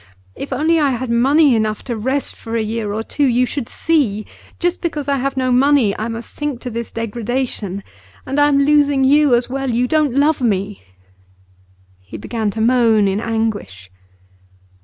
[0.33, 3.69] If only I had money enough to rest for a year or two, you should
[3.69, 4.25] see.
[4.57, 7.83] Just because I have no money I must sink to this degradation.
[8.25, 10.81] And I am losing you as well; you don't love me!'
[11.99, 13.91] He began to moan in anguish.